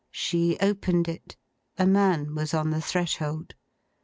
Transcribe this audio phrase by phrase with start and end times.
[0.09, 1.37] She opened it.
[1.77, 3.53] A man was on the threshold.